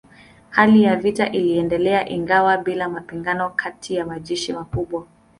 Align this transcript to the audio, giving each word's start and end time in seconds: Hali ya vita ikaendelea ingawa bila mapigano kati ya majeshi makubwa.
Hali 0.49 0.83
ya 0.83 0.95
vita 0.95 1.31
ikaendelea 1.31 2.09
ingawa 2.09 2.57
bila 2.57 2.89
mapigano 2.89 3.49
kati 3.49 3.95
ya 3.95 4.05
majeshi 4.05 4.53
makubwa. 4.53 5.07